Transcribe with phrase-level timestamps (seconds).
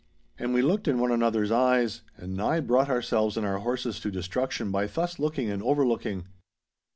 [0.39, 4.09] And we looked in one another's eyes, and nigh brought ourselves and our horses to
[4.09, 6.25] destruction by thus looking and overlooking.